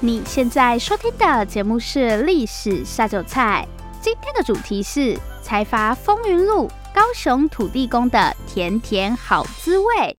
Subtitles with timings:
[0.00, 3.66] 你现在收听的节目是《历史下酒菜》，
[3.98, 10.18] 今天的主题是财阀风云录，高雄土地公的甜甜好滋味。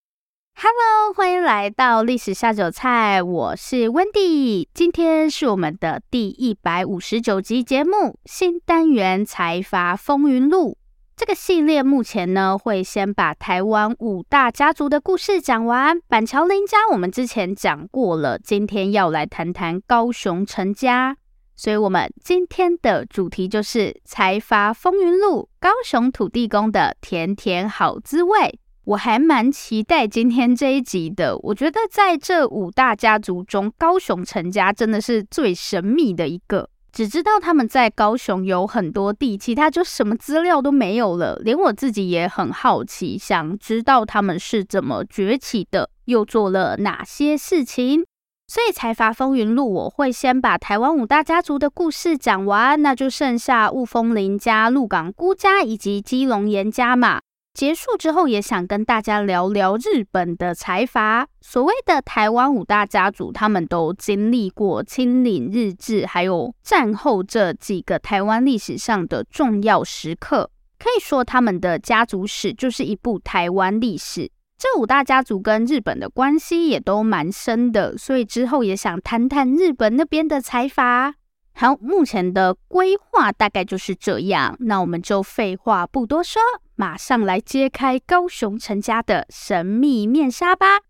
[0.55, 10.71] Hello，欢迎来到《历史下酒菜》，我是 Wendy，今天是我们的第一百五十九集节目，新单元《财阀风云录》。
[11.17, 15.99] 这个系列目前呢，会先把台湾五大家族的故事讲完。
[16.01, 21.17] 板桥林家我们之前讲过了，今天要来谈谈高雄陈家，
[21.55, 28.59] 所以我们今天的主题就是《财阀风云录》高雄土地公的甜甜好滋味。
[28.83, 36.69] 我还蛮期待今天这一集的，我觉得在这五大家族中，高雄陈家真的是最神秘的一个。
[36.97, 41.35] 只知道他们在高雄有很多地，其他就什么资料都没有了。
[41.43, 48.03] 连我自己也很好奇，想知道他们是怎么崛起的，又做了哪些事情。
[48.47, 57.19] 所以财阀风云录，我会先把台湾五大家族的故事讲完，那就剩下雾峰林家、鹿港辜家以及基隆颜家嘛。
[57.57, 61.27] 结束之后，也想跟大家聊聊日本的财阀。
[61.41, 70.51] 所谓的台湾五大家族，他们都经历过清领日治，还有战后这几个台湾历史上的重要时刻。
[70.77, 74.29] 可以说，他们的家族史就是一部台湾历史。
[74.59, 81.15] 这五大家族跟日本的关系也都蛮深的，所以之后也想谈谈日本那边的财阀。
[81.59, 84.55] 好，目前的规划大概就是这样。
[84.59, 86.39] 那我们就废话不多说。
[86.75, 90.81] 马上来揭开高雄陈家的神秘面纱吧！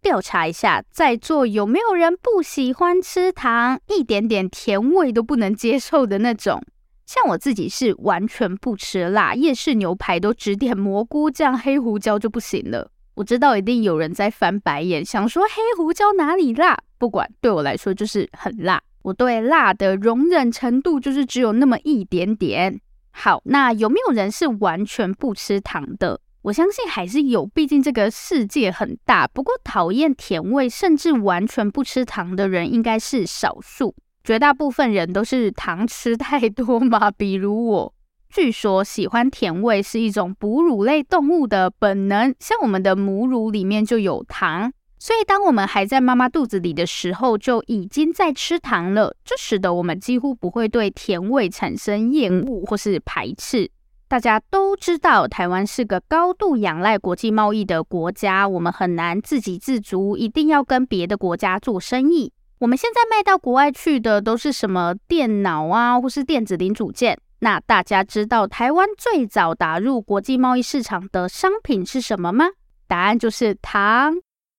[0.00, 6.62] 调查一下，在座有没有人不喜欢吃糖，一点点甜味都不能接受的那种？
[7.04, 12.92] 像我自己是完全不吃辣，夜市牛排都只点蘑菇酱、黑胡椒就不行了。
[13.16, 16.78] 我知道一定有人在翻白眼，想说黑胡椒哪里辣？
[17.04, 18.80] 不管，对我来说就是很辣。
[19.02, 22.80] 我对辣的容忍程度就是只有那么一点点。
[23.10, 26.18] 好，那有没有人是完全不吃糖的？
[26.40, 29.26] 我相信还是有，毕竟这个世界很大。
[29.26, 37.10] 不过讨厌甜味甚至完全不吃糖的人应该是少数，绝大部分人都是糖吃太多嘛。
[37.10, 37.94] 比如我，
[38.30, 44.72] 据说喜欢甜味是一种哺乳类动物的本能，像我们的母乳里面就有糖。
[45.04, 49.14] 所以，当我们还在妈妈肚子里的时候，就已经在吃糖了。
[49.22, 53.70] 这使得我们几乎不会对甜味产生厌恶或是排斥。
[54.08, 62.32] 大家都知道，台湾是个高度仰赖国际贸易的国家，我们很难自给自足，一定要跟别的国家做生意。
[62.60, 67.18] 我们现在卖到国外去的都是什么电脑啊，或是电子零组件。
[67.40, 72.46] 那大家知道台湾最早打入国际贸易市场的商品是什么吗？
[72.88, 74.14] 答案就是糖。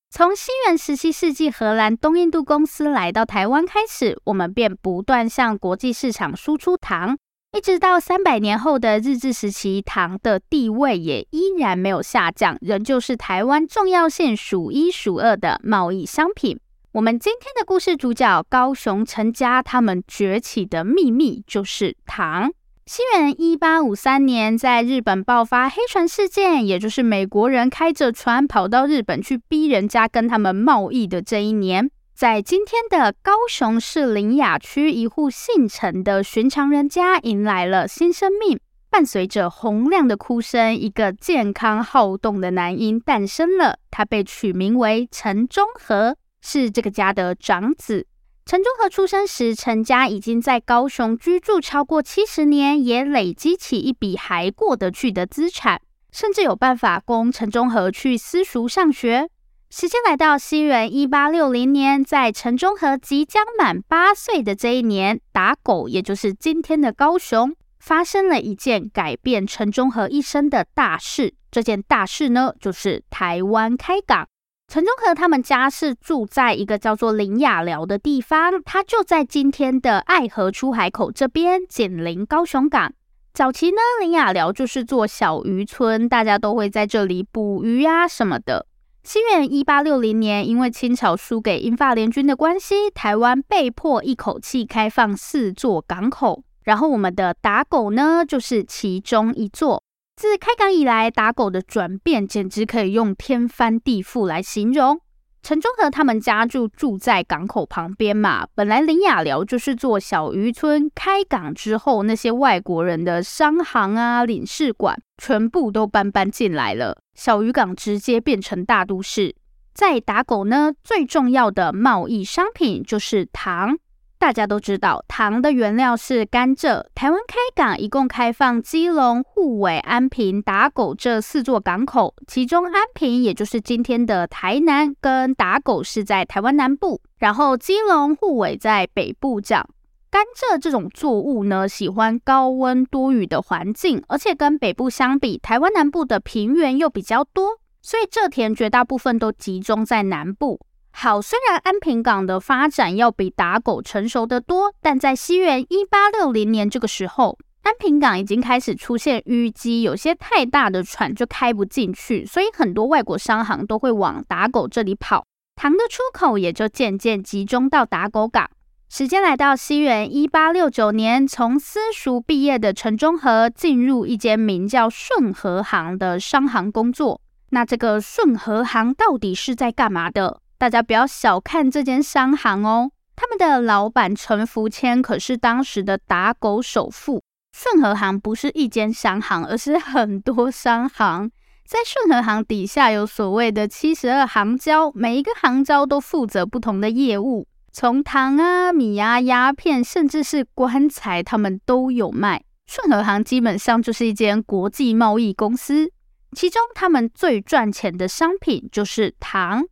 [0.09, 7.17] 从西元十七世纪荷兰东印度公司来到台湾开始，我们便不断向国际市场输出糖，
[7.51, 16.57] 一直到三百年后的日治时期，糖的地位也依然没有下降，仍旧是台湾重要性数一数二的贸易商品。
[16.93, 22.49] 我们今天的故事主角高雄陈家，他们崛起的秘密就是糖。
[22.87, 38.59] 西元一八五三年，在日本爆发黑船事件，也就是美国人开着船跑到日本去逼人家跟他们贸易的这一年，在今天的高雄市苓雅区，一户姓陈的寻常人家迎来了新生命。
[38.91, 48.05] 伴随着洪亮的哭声，一个健康好动的男婴诞生了，他被取名为陈中和，是这个家的长子。
[48.45, 55.81] 陈中和出生时，陈家已经在高雄居住超过七十年，也累积起一笔还过得去的资产，
[56.11, 59.27] 甚至有办法供陈中和去私塾上学。
[59.71, 71.33] 时间来到西元一八六零年，在陈中和即将满八岁的这一年，打狗，也就是今天的高雄，发生了一件改变陈中和一生的大事。
[71.49, 74.27] 这件大事呢，就是台湾开港。
[74.67, 82.91] 陈中和他们家是住在一个叫做林雅寮的地方，它就在今天的爱河出海口这边，紧邻高雄港。
[83.33, 88.65] 早期呢，林雅寮就是座小渔村，大家都会在这里捕鱼啊什么的。
[89.03, 99.84] 西元一八六零年，因为清朝输给英法联军的关系，台湾被迫一口气开放四座港口，然后我们的打狗呢，就是其中一座。
[100.15, 105.01] 自开港以来，打狗的转变简直可以用天翻地覆来形容。
[105.43, 119.35] 陈忠和他们家就住在港口旁边嘛，本来林雅寮就是做小渔村，开港之后，那些外国人的商行啊、领事馆全部都搬搬进来了，小渔港直接变成大都市。
[119.73, 123.77] 在打狗呢，最重要的贸易商品就是糖。
[124.17, 126.83] 大家都知道，糖的原料是甘蔗。
[126.95, 139.39] 台湾开港一共开放基隆、沪尾、安平、打狗这四座港口，其中安平也就是今天的台南，跟打狗是在台湾南部，然后基隆、沪尾在北部。
[139.39, 139.69] 这样，
[140.09, 150.59] 甘蔗这种作物呢，喜欢高温多雨的环境，而且跟北部相比，台湾南部的平原又比较多，所以蔗田绝大部分都集中在南部。
[150.97, 165.25] 好，虽然安平港的发展要比打狗成熟得多，但在西元一八六零年这个时候，安平港已经开始出现淤积，有些太大的船就开不进去，所以很多外国商行都会往打狗这里跑，
[165.57, 168.49] 糖的出口也就渐渐集中到打狗港。
[168.89, 177.19] 时间来到西元一八六九年，从私塾毕业的陈中和进入一间名叫顺和行的商行工作。
[177.49, 180.39] 那这个顺和行到底是在干嘛的？
[180.57, 187.21] 大家不要小看这间商行哦，他们的老板陈福谦可是当时的打狗首富。
[187.51, 191.31] 顺和行不是一间商行，而是很多商行。
[191.65, 202.43] 在顺和行底下有所谓的七十二行交，每一个行交都负责不同的业务，从糖啊、米啊、鸦片，甚至是棺材，他们都有卖。
[202.67, 205.89] 顺和行基本上就是一间国际贸易公司，
[206.35, 209.63] 其中他们最赚钱的商品就是糖。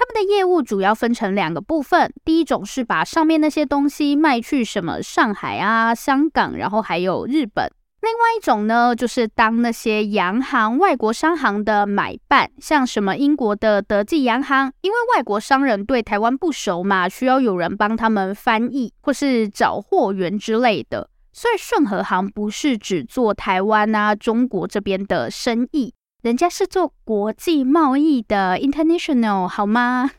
[0.00, 7.68] 他们的业务主要分成两个部分，第一种是把上面那些东西卖去什么上海啊、香港，然后还有日本；
[8.00, 25.92] 另外一种呢，就是当那些洋行、外国商行的买办，像什么英国的德记洋行，因为外国商人对台湾不熟嘛，需要有人帮他们翻译或是找货源之类的，所以顺和行不是只做台湾啊、中国这边的生意。
[26.22, 30.10] 人家是做国际贸易的，international 好吗？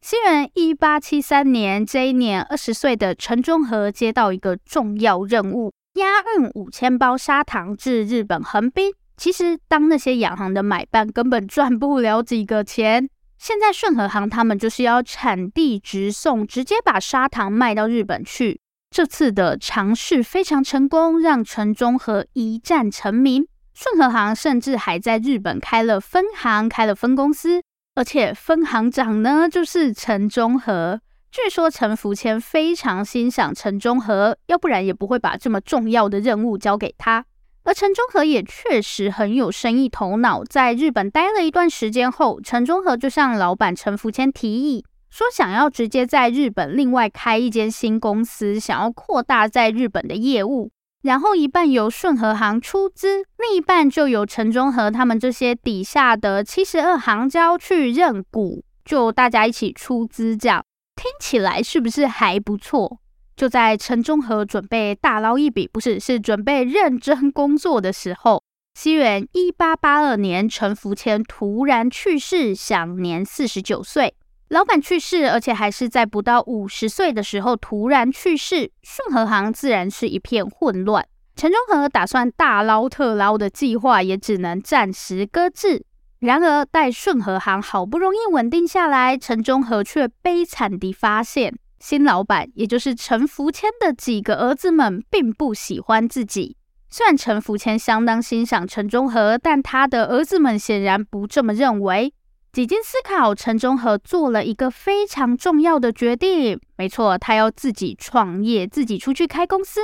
[0.00, 6.06] 西元一八七三年，这一年二十岁的陈中和接到一个重要任务，押
[6.38, 8.94] 运五千包砂糖至日本横滨。
[9.18, 13.06] 其实，当那些洋行的买办根本赚不了几个钱。
[13.36, 18.58] 现在顺和行他们就是要产地直送，直接把砂糖卖到日本去。
[18.90, 23.46] 这次的尝试非常成功，让陈中和一战成名。
[23.82, 27.62] 顺和行甚至还在日本开了分行，开了分公司，
[27.94, 31.00] 而且分行长呢就是陈中和。
[31.32, 37.24] 据说陈福谦非常欣赏陈中和，要不然也不会把这么重要的任务交给他。
[37.64, 50.70] 而陈中和也确实很有生意头脑，在日本待了一段时间后，陈中和就向老板陈福谦提议，说想要直接在日本另外开一间新公司，想要扩大在日本的业务。
[51.02, 60.62] 然后一半由顺和行出资，另一半就由陈忠和他们这些底下的七十二行交去认股，就大家一起出资，这样
[60.94, 62.98] 听起来是不是还不错？
[63.34, 68.42] 就在陈忠和准备大捞一笔，不是，是准备认真工作的时候，
[68.74, 74.14] 西元一八八二年，陈福谦突然去世，享年四十九岁。
[74.50, 81.06] 老板去世，而且还是在不到五十岁的时候突然去世，顺和行自然是一片混乱。
[81.36, 85.84] 陈中和打算大捞特捞的计划也只能暂时搁置。
[86.18, 96.56] 然而，待顺和行好不容易稳定下来，陈中和却悲惨地发现，新老板也就是陈福谦的几个儿子们并不喜欢自己。
[96.90, 102.12] 虽然陈福谦相当欣赏陈中和，但他的儿子们显然不这么认为。
[102.52, 106.60] 几经思考，陈中和做了一个非常重要的决定。
[106.76, 109.80] 没错，他要自己创业，自己出去开公司。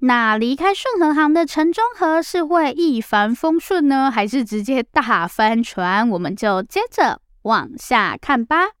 [0.00, 6.06] 那离开顺和行的陈中和是会一帆风顺呢，还是直接大翻船？
[6.10, 8.72] 我们就接着往下看吧。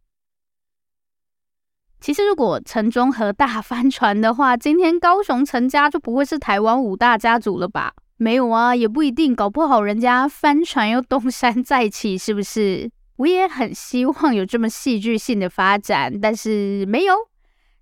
[1.98, 7.94] 其实，如果陈中和大翻船的话，今天高雄陈家就不会是台湾五大家族了吧？
[8.18, 12.90] 没有啊，也不一定，搞不好人家翻船又东山再起，是不是？
[13.22, 17.14] 我也很希望有这么戏剧性的发展，但是没有。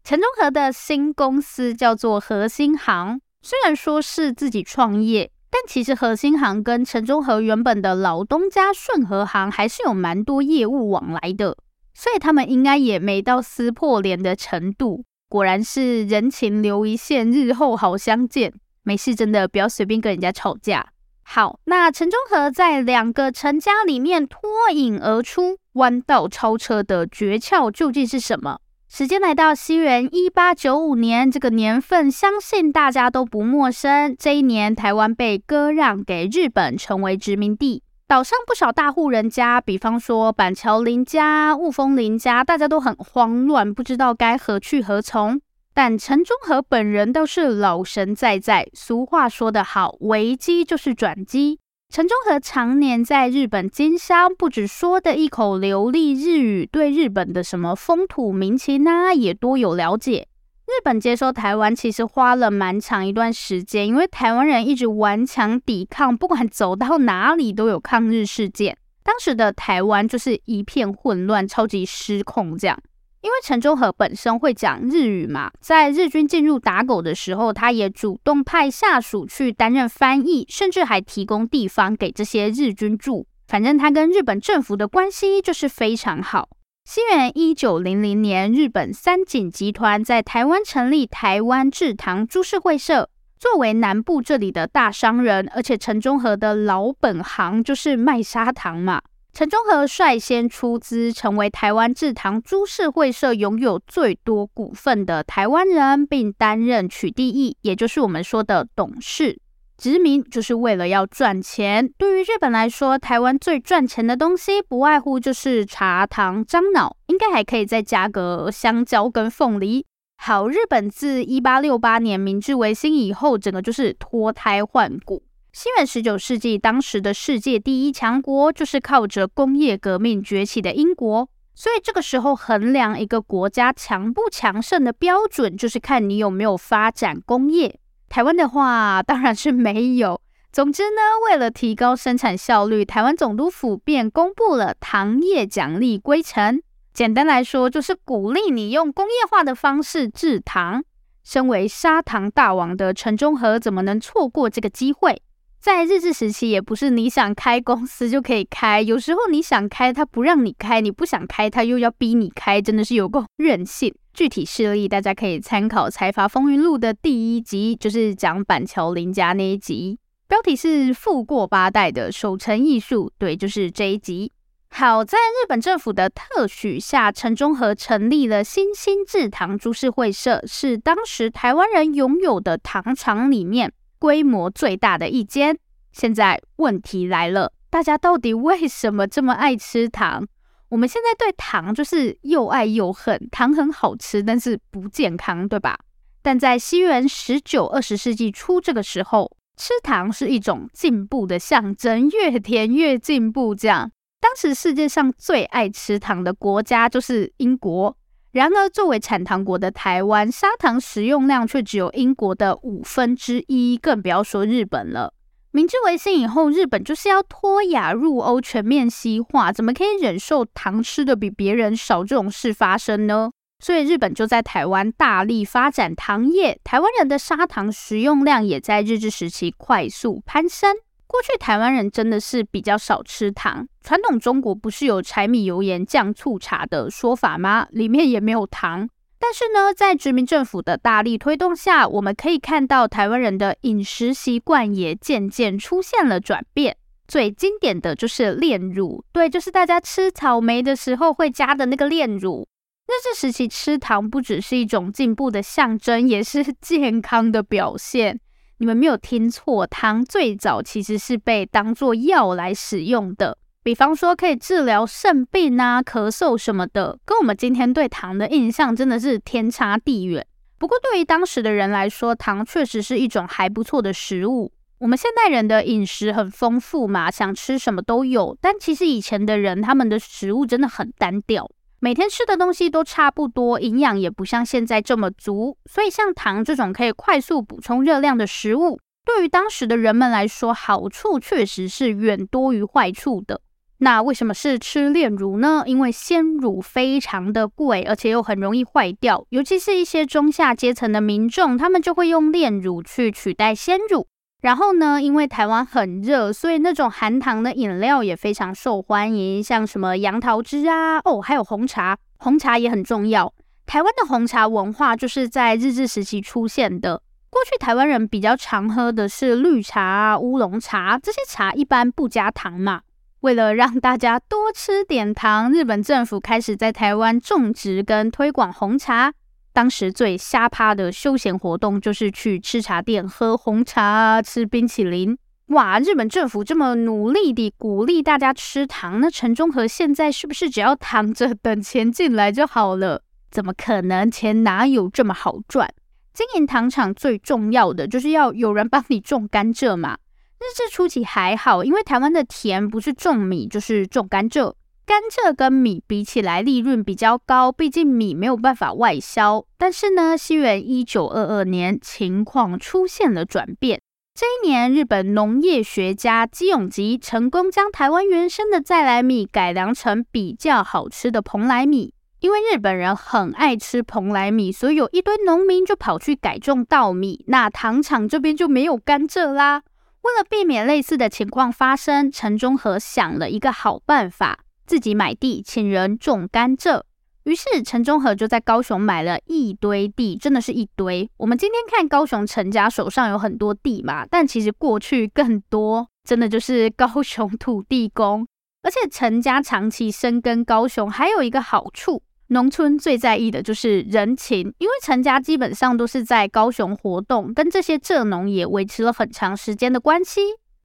[0.05, 11.57] 陈中和的新公司叫做核心行，虽然说是自己创业，但其实核心行跟陈中和原本的老东家顺和行还是有蛮多业务往来的，
[11.95, 15.05] 所以他们应该也没到撕破脸的程度。
[15.31, 18.53] 果然是人情留一线，日后好相见。
[18.83, 20.89] 没事，真的不要随便跟人家吵架。
[21.23, 28.59] 好，那陈中和在两个陈家里面脱颖而出，弯道超车的诀窍究竟是什么？
[28.89, 34.17] 时间来到西元一八九五年，这个年份相信大家都不陌生。
[34.19, 37.85] 这一年，台湾被割让给日本，成为殖民地。
[38.09, 45.41] 岛上不少大户人家，比方说板桥林家、雾峰林家，大家都很慌乱，不知道该何去何从。
[45.83, 48.69] 但陈中和本人倒是老神在在。
[48.75, 51.59] 俗话说得好，危机就是转机。
[51.89, 60.29] 陈中和常年在日本经商，不止说的一口流利日语，对日本的什么风土民情啊，也多有了解。
[60.67, 68.77] 日本接收台湾其实花了蛮长一段时间，因为台湾人一直顽强抵抗，不管走到哪里都有抗日事件。
[69.03, 72.79] 当时的台湾就是一片混乱，超级失控这样。
[73.23, 83.27] 因为陈中和本身会讲日语嘛，在日军进入打狗的时候，他也主动派下属去担任翻译，甚至还提供地方给这些日军住。
[83.47, 86.49] 反正他跟日本政府的关系就是非常好。
[86.85, 99.03] 西元一九零零年，日本三井集团在台湾成立台湾制糖株式会社，作为南部这里的大商人，而且陈中和的老本行就是卖砂糖嘛。
[99.33, 109.41] 陈中和率先出资，成为台湾制糖株式会社拥有最多股份的台湾人，并担任取缔役，也就是我们说的董事。
[109.79, 111.91] 殖民就是为了要赚钱。
[111.97, 119.87] 对于日本来说，台湾最赚钱的东西不外乎就是茶、糖、樟脑，应该还可以再加个香蕉跟凤梨。
[120.19, 125.23] 好，日本自一八六八年明治维新以后，整个就是脱胎换骨。
[125.53, 137.81] 西元十九世纪，当时的世界第一强国就是靠着工业革命崛起的英国，所以这个时候衡量一个国家强不强盛的标准，就是看你有没有发展工业。
[138.09, 140.21] 台湾的话，当然是没有。
[140.53, 146.63] 总之呢，为了提高生产效率，台湾总督府便公布了糖业奖励规程。
[146.93, 150.85] 简单来说，就是鼓励你用工业化的方式制糖。
[151.25, 155.23] 身为砂糖大王的陈中和，怎么能错过这个机会？
[155.61, 163.95] 在日治时期，也不是你想开公司就可以开，有时候你想开，他不让你开；你不想开，他又要逼你开，真的是有够任性。
[164.15, 174.33] 具体事例大家可以参考《财阀风云录》的第一集，就是讲板桥林家那一集，标题是“富过八代的守成艺术”，对，就是这一集。
[174.71, 183.71] 好，在日本政府的特许下，陈中和成立了新兴制糖株式会社，是当时台湾人拥有的糖厂里面。
[184.01, 185.57] 规模最大的一间。
[185.93, 190.27] 现在问题来了，大家到底为什么这么爱吃糖？
[190.71, 193.29] 我们现在对糖就是又爱又恨。
[193.31, 195.79] 糖很好吃，但是不健康，对吧？
[196.23, 203.55] 但在西元十九、二十世纪初这个时候，吃糖是一种进步的象征，越甜越进步。
[203.55, 203.91] 这样，
[204.21, 207.97] 当时世界上最爱吃糖的国家就是英国。
[208.33, 215.13] 然而，作为产糖国的台湾，砂糖食用量却只有英国的五分之一，更不要说日本了。
[215.51, 223.33] 明治维新以后，日本就是要脱亚入欧，全面西化，怎么可以忍受糖吃的比别人少这种事发生呢？
[223.59, 230.77] 所以，日本就在台湾大力发展糖业，台湾人的砂糖食用量也在日治时期快速攀升。
[231.11, 233.67] 过去台湾人真的是比较少吃糖。
[233.83, 237.67] 传统中国不是有柴米油盐酱醋茶的说法吗？
[237.73, 238.89] 里面也没有糖。
[239.19, 246.77] 但是呢，在殖民政府的大力推动下，我们可以看到台湾人的饮食习惯也渐渐出现了转变。
[247.09, 252.47] 最经典的就是炼乳，对，就是大家吃草莓的时候会加的那个炼乳。
[252.87, 258.21] 日治时期吃糖不只是一种进步的象征，也是 健康的表现。
[258.61, 270.27] 你们没有听错，糖最早其实是被当作药来使用的，比方说可以治疗肾病啊、咳嗽什么的，跟我们今天对糖的印象真的是天差地远。
[270.59, 274.53] 不过对于当时的人来说，糖确实是一种还不错的食物。
[274.77, 281.51] 我们现代人的饮食很丰富嘛，想吃什么都有，但其实以前的人他们的食物真的很单调。
[281.83, 293.41] 每天吃的东西都差不多，营养也不像现在这么足，所以像糖这种可以快速补充热量的食物，对于当时的人们来说，好处确实是远多于坏处的。
[293.79, 295.63] 那为什么是吃炼乳呢？
[295.65, 304.07] 因为鲜乳非常的贵，而且又很容易坏掉，尤其是一些中下阶层的民众，他们就会用炼乳去取代鲜乳。
[304.41, 313.33] 然后呢，因为台湾很热，所以那种含糖的饮料也非常受欢迎，像什么杨桃汁啊，哦，还有红茶，红茶也很重要。
[313.67, 317.03] 台湾的红茶文化就是在日治时期出现的。
[317.29, 322.81] 过去台湾人比较常喝的是绿茶啊、乌龙茶，这些茶一般不加糖嘛。
[323.21, 329.13] 为了让大家多吃点糖，日本政府开始在台湾种植跟推广红茶。
[329.53, 335.17] 当时最瞎趴的休闲活动就是去吃茶店喝红茶、吃冰淇淋。
[335.49, 343.03] 哇，日本政府这么努力地鼓励大家吃糖，那陈中和现在是不是只要躺着等钱进来就好了？
[343.31, 344.09] 怎么可能？
[344.09, 345.69] 钱哪有这么好赚？
[346.13, 349.99] 经营糖厂最重要的就是要有人帮你种甘蔗嘛。
[350.39, 354.55] 日治初期还好，因为台湾的田不是种米就是种甘蔗。
[354.91, 359.47] 甘蔗跟米比起来，利润比较高，毕竟米没有办法外销。
[359.57, 363.81] 但是呢，西元一九二二年，情况出现了转变。
[364.19, 371.95] 这一年，日本农业学家基永吉成功将台湾原生的再来米改良成比较好吃的蓬莱米。
[372.19, 377.25] 因为日本人很爱吃蓬莱米，所以有一堆农民就跑去改种稻米。
[377.29, 379.63] 那糖厂这边就没有甘蔗啦。
[380.03, 384.41] 为了避免类似的情况发生，陈中和想了一个好办法。
[384.71, 386.81] 自己买地，请人种甘蔗。
[387.25, 391.11] 于是陈忠和就在高雄买了一堆地，真的是一堆。
[391.17, 398.25] 我们今天看高雄陈家手上有很多地嘛，但其实过去更多，真的就是高雄土地公。
[398.63, 410.21] 而且陈家长期深耕高雄，还有一个好处，农村最在意的就是人情，因为陈家基本上都是在高雄活动，跟这些蔗农也维持了很长时间的关系。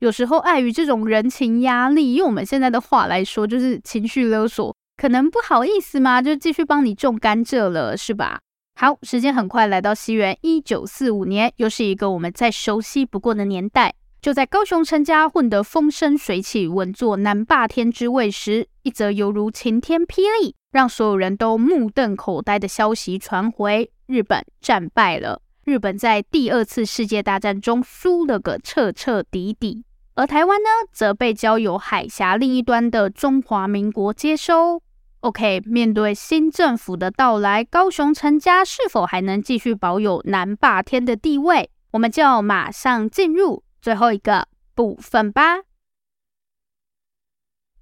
[0.06, 8.40] 有时候碍于这种人情压力，用我们现在的话来说，就是情绪勒索，可能不好意思嘛，就继续帮你种甘蔗了，是吧？
[8.80, 13.96] 好，时间很快来到西元一九四五年，又是一个我们再熟悉不过的年代。
[14.22, 25.42] 就在高雄陈家混得风生水起，稳坐南霸天之位时，一则犹如晴天霹雳，让所有人都目瞪口呆的消息传回：日本战败了。
[25.64, 29.84] 日本在第二次世界大战中输了个彻彻底底，
[30.16, 34.82] 而台湾呢，则被交由海峡另一端的中华民国接收。
[35.20, 41.70] OK，面对新政府的到来，高雄陈家是否还能继续保有南霸天的地位？
[41.92, 45.64] 我们就马上进入最后一个部分吧，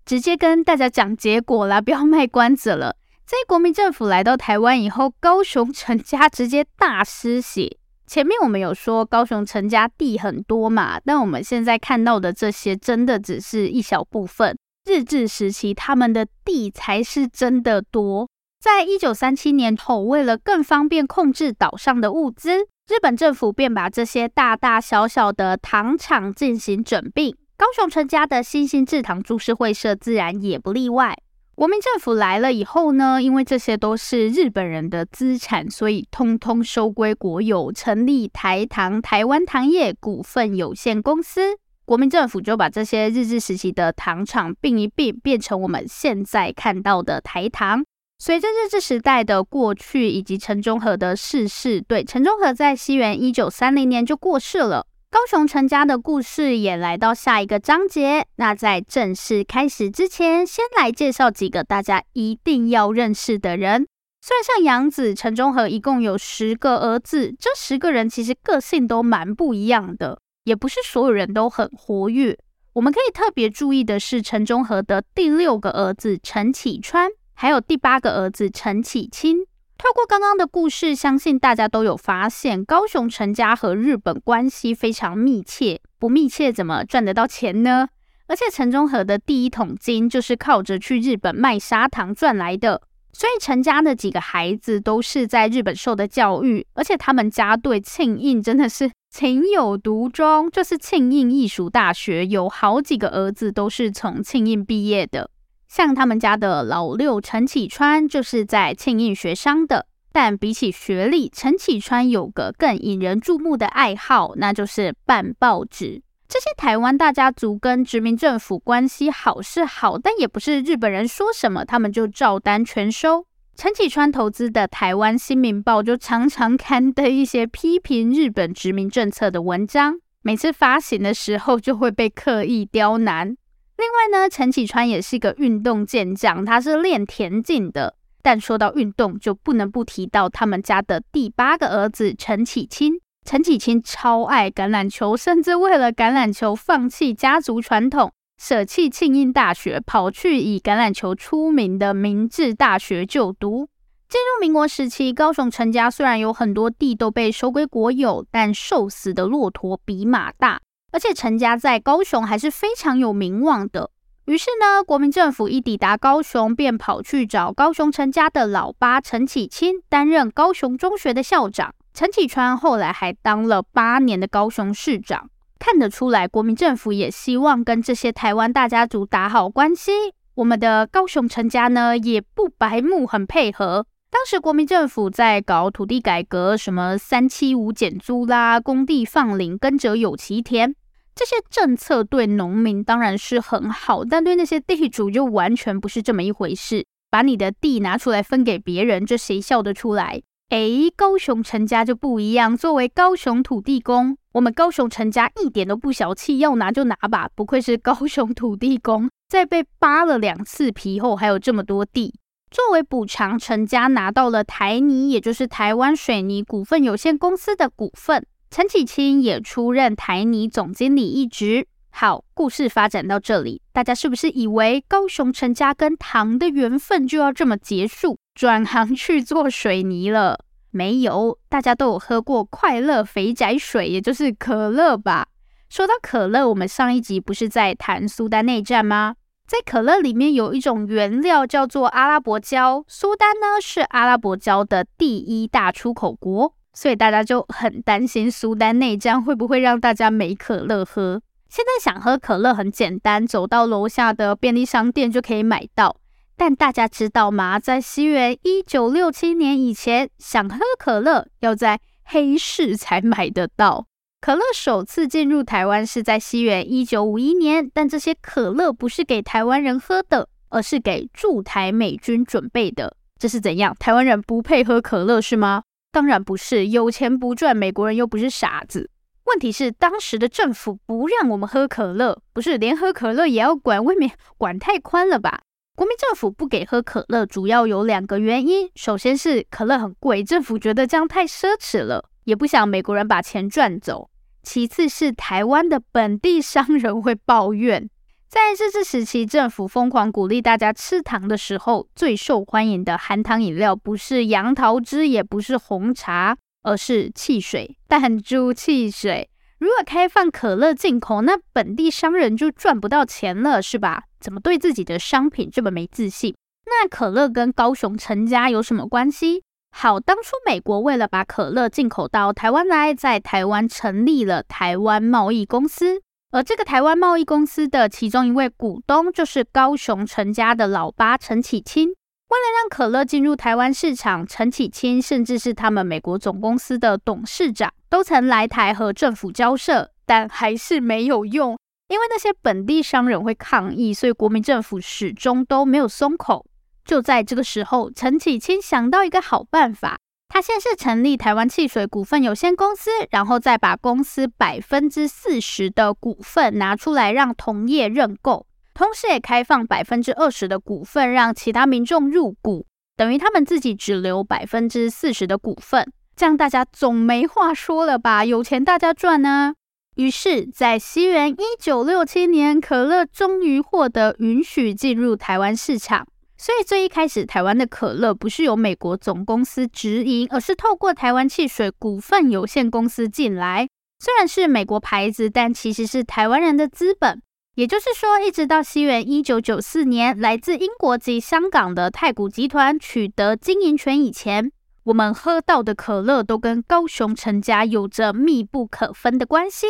[0.03, 2.95] 直接跟大家讲结果啦，不要卖关子了。
[3.25, 7.77] 在国民政府来到台湾以后，高雄陈家直接大失血。
[8.13, 14.55] 前面我们有说高雄陈家地很多嘛，但我们现在看到的这些真的只是一小部分。
[14.85, 18.29] 日治时期他们的地才是真的多。
[18.61, 27.35] 在一九三七年后，为了更方便控制岛上的物资，日本政府便把这些大大小小的糖厂进行整并。
[27.57, 31.17] 高雄陈家的新兴制糖株式会社自然也不例外。
[31.55, 41.57] 国民政府来了以后呢，因为这些都是日本人的资产，所以通通收归国有，成立台糖台湾糖业股份有限公司。
[41.85, 47.83] 国民政府就把这些日治时期的糖厂并一并，变成我们现在看到的台糖。
[48.17, 54.87] 随着日治时代的过去以及陈中和的逝世，对，陈中和在西元一九三零年就过世了。
[55.13, 58.25] 高雄陈家的故事也来到下一个章节。
[58.37, 63.85] 那在正式开始之前，先来介绍几个大家一定要认识的人。
[64.23, 72.35] 虽然像杨子陈中和一共有十个儿子，这十个人其实个性都蛮不一样的，也不是所有人都很活跃。
[72.73, 79.45] 我们可以特别注意的是，陈中和的第六个儿子陈启川，还有第八个儿子陈启清。
[79.83, 85.81] 透过刚刚的故事，相信大家都有发现，高雄陈家和日本关系非常密切。
[85.99, 87.89] 不密切怎么赚得到钱呢？
[88.27, 92.81] 而且陈忠和的第一桶金就是靠着去日本卖砂糖赚来的。
[93.11, 105.29] 所以陈家的几个孩子都是在日本受的教育，而且他们家对庆应真的是情有独钟，就是庆应艺术大学有好几个儿子都是从庆应毕业的。
[105.75, 116.03] 像他们家的老六陈启川就是在庆应学商的，但比起学历，陈启川有个更引人注目的爱好，那就是办报纸。
[116.27, 123.25] 这些台湾大家族跟殖民政府关系好是好，但也不是日本人说什么他们就照单全收。
[123.55, 133.35] 陈启川投资的台湾新民报就常常刊登一些批评日本殖民政策的文章，每次发行的时候就会被刻意刁难。
[133.83, 137.95] 另外呢，陈启川也是一个运动健将，他是练田径的。
[138.21, 142.93] 但说到运动，就不能不提到他们家的第八个儿子陈启钦。
[143.25, 153.67] 陈启清超爱橄榄球，甚至为了橄榄球放弃家族传统，舍弃庆应大学，跑去以橄榄球出名的明治大学就读。
[154.07, 160.61] 进入民国时期，高雄陈家虽然有很多地都被收归国有，但瘦死的骆驼比马大，
[160.93, 163.89] 而且陈家在高雄还是非常有名望的。
[164.25, 171.73] 于是呢，国民政府一抵达高雄，便跑去找高雄陈家的老八陈启清担任高雄中学的校长。
[171.93, 175.29] 陈启川后来还当了八年的高雄市长，
[175.59, 179.91] 看得出来，国民政府也希望跟这些台湾大家族打好关系。
[180.35, 183.85] 我们的高雄陈家呢，也不白目，很配合。
[184.09, 190.73] 当时国民政府在搞土地改革，什么三七五减租啦，工地放领，耕者有其田，
[191.15, 196.85] 这些政策对农民当然是很好，但对那些地主就完全不是这么一回事。
[197.11, 200.23] 把你的地拿出来分给别人，这谁笑得出来？
[200.49, 202.57] 哎，高雄陈家就不一样。
[202.57, 207.29] 作为高雄土地公，我们高雄陈家一点都不小气，要拿就拿吧。
[207.35, 212.15] 不愧是高雄土地公，在被扒了两次皮后，还有这么多地。
[212.49, 218.25] 作为补偿，陈家拿到了台泥，也就是台湾水泥股份有限公司的股份。
[218.55, 221.65] 陈启清也出任台泥总经理一职。
[221.89, 228.15] 好，故事发展到这里，大家是不是以为高雄陈家跟糖的缘分就要这么结束？
[228.35, 230.37] 转行去做水泥了？
[230.69, 235.25] 没有，大家都有喝过快乐肥宅水，也就是可乐吧？
[235.67, 239.15] 说到可乐，我们上一集不是在谈苏丹内战吗？
[239.47, 251.21] 在可乐里面有一种原料叫做阿拉伯胶，苏丹呢是阿拉伯胶的第一大出口国，所以大家就很担心苏丹内战会不会让大家没可乐喝。
[251.47, 255.95] 现在想喝可乐很简单，走到楼下的便利商店就可以买到。
[256.35, 257.59] 但大家知道吗？
[257.59, 263.85] 在西元一九六七年以前，想喝可乐要在黑市才买得到。
[264.19, 272.95] 可乐首次进入台湾是在西元一九五一年，但这些可乐不是给台湾人喝的，而是给驻台美军准备的。
[273.19, 273.75] 这是怎样？
[273.79, 275.61] 台湾人不配喝可乐是吗？
[275.93, 278.89] 当然不是，有钱不赚，美国人又不是傻子。
[279.25, 285.41] 问题是当时的政府不让我们喝可乐，不是连喝可乐也要管，未免管太宽了吧？
[285.75, 288.67] 国民政府不给喝可乐，主要有两个原因。
[288.73, 294.09] 首先是可乐很贵，政府觉得这样太奢侈了，也不想美国人把钱赚走。
[294.41, 297.87] 其次是台湾的本地商人会抱怨。
[298.33, 309.29] 在日治时期，政府疯狂鼓励大家吃糖的时候，最受欢迎的含糖饮料不是杨桃汁，也不是红茶，而是汽水，弹珠汽水。
[309.59, 314.05] 如果开放可乐进口，那本地商人就赚不到钱了，是吧？
[314.19, 316.33] 怎么对自己的商品这么没自信？
[316.65, 319.43] 那可乐跟高雄陈家有什么关系？
[319.69, 326.01] 好，当初美国为了把可乐进口到台湾来，在台湾成立了台湾贸易公司，
[326.33, 331.87] 而这个台湾贸易公司的其中一位股东就是高雄陈家的老八陈启清。
[331.89, 341.55] 为了让可乐进入台湾市场，陈启清甚至是他们美国总公司的董事长都曾来台和政府交涉，但还是没有用。
[341.87, 346.47] 因为那些本地商人会抗议，所以国民政府始终都没有松口。
[346.83, 349.99] 就在这个时候，陈启清想到一个好办法，
[350.33, 362.65] 他先是成立台湾汽水股份有限公司，然后再把公司百分之四十的股份拿出来让同业认购，同时也开放百分之二十的股份让其他民众入股，
[362.97, 365.93] 等于他们自己只留百分之四十的股份。
[366.15, 368.25] 这样大家总没话说了吧？
[368.25, 369.53] 有钱大家赚呢。
[369.97, 376.07] 于是，在西元一九六七年，可乐终于获得允许进入台湾市场。
[376.45, 383.65] 所以，最一开始，台湾的可乐不是由美国总公司直营，而是透过台湾汽水股份有限公司进来。
[383.97, 387.21] 虽然是美国牌子，但其实是台湾人的资本。
[387.55, 394.51] 也就是说，一直到西元一九九四年，来自英国及香港的太古集团取得经营权以前，
[394.83, 399.65] 我们喝到的可乐都跟高雄陈家有着密不可分的关系。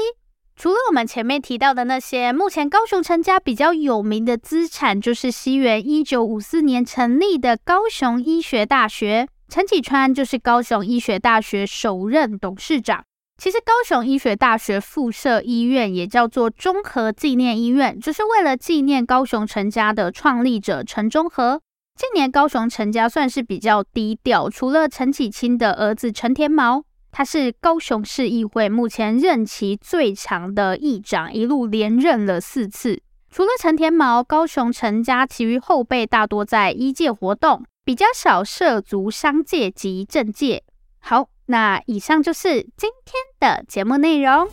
[0.56, 9.28] 除了我们前面提到的那些，目前高雄陈家比较有名的资产，就是西元一九五四年成立的高雄医学大学。
[9.50, 13.04] 陈启川就是高雄医学大学首任董事长。
[13.42, 21.60] 其实高雄医学大学附设医院也叫做中和纪念医院，就是为了纪念高雄陈家的创立者陈中和。
[21.96, 26.84] 近年高雄陈家算是比较低调，除了陈启清的儿子陈天毛，
[27.16, 33.00] 他是高雄市议会目前任期最长的议长，一路连任了四次。
[33.30, 40.64] 除了陈天毛，高雄陈家其余后辈大多在一界活动，比较少涉足商界及政界。
[41.00, 44.50] 好，那以上就是今天的节目内容。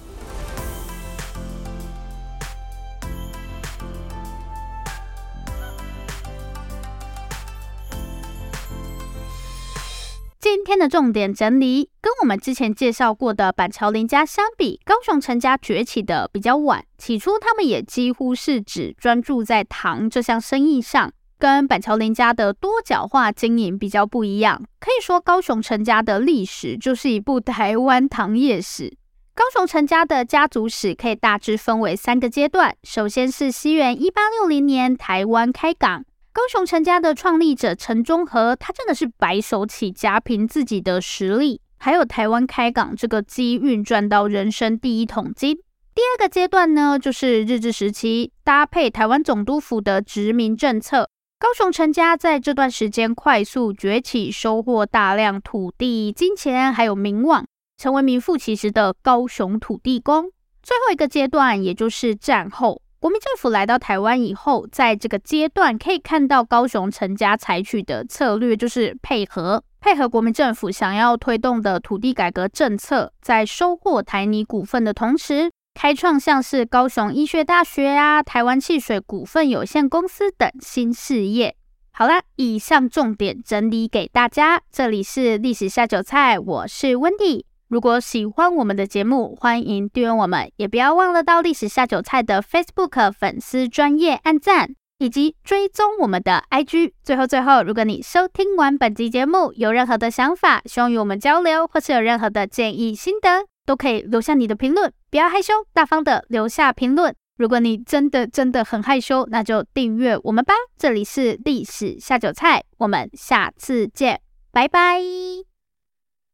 [10.40, 16.82] 今天的重点整理，跟我们之前介绍过的板桥林家相比，高雄陈家崛起的比较晚。
[16.96, 24.62] 起初，他们也几乎是只专注在糖这项生意上，跟板桥林家的多角化经营比较不一样。
[24.80, 28.96] 可以说，高雄陈家的历史就是一部台湾糖业史。
[29.34, 36.06] 高雄陈家的家族史可以大致分为三个阶段，首先是西元一八六零年台湾开港。
[36.32, 45.56] 高雄陈家的创立者陈中和，他真的是白手起家，凭自己的实力，还有台湾开港这个机运，赚到人生第一桶金。
[45.92, 51.08] 第二个阶段呢，就是日治时期，搭配台湾总督府的殖民政策，
[51.40, 57.44] 高雄陈家在这段时间快速崛起，收获大量土地、金钱，还有名望，
[57.76, 60.30] 成为名副其实的高雄土地公。
[60.62, 62.80] 最后一个阶段，也就是战后。
[63.00, 81.56] 国民政府来到台湾以后，在这个阶段可以看到高雄陈家采取的策略就是配合配合国民政府想要推动的土地改革政策，在收获台泥股份的同时，开创像是高雄医学大学啊、台湾汽水股份有限公司等新事业。
[81.92, 87.46] 好啦，以上重点整理给大家，这里是历史下酒菜，我是温蒂。
[87.70, 96.94] 如果喜欢我们的节目，欢迎订阅我们，也不要忘了到历史下酒菜的 Facebook 粉丝专业按赞，以及追踪我们的 IG。
[97.04, 107.14] 最后最后，如果你收听完本集节目，有任何的想法，希望与我们交流，或是有任何的建议心得，都可以留下你的评论，不要害羞，大方的留下评论。
[107.36, 110.54] 如果你真的真的很害羞，那就订阅我们吧。
[110.76, 115.49] 这里是历史下酒菜，我们下次见，拜拜。